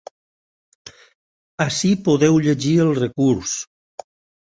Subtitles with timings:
[1.67, 3.57] Ací podeu llegir el recurs.